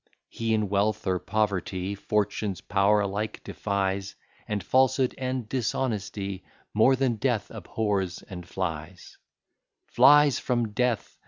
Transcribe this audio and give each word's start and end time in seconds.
He 0.29 0.55
in 0.55 0.67
wealth 0.67 1.05
or 1.05 1.19
poverty, 1.19 1.93
Fortune's 1.93 2.59
power 2.59 3.01
alike 3.01 3.43
defies; 3.43 4.15
And 4.47 4.63
falsehood 4.63 5.13
and 5.15 5.47
dishonesty 5.47 6.43
More 6.73 6.95
than 6.95 7.17
death 7.17 7.51
abhors 7.51 8.23
and 8.23 8.47
flies: 8.47 9.19
Flies 9.85 10.39
from 10.39 10.69
death! 10.73 11.19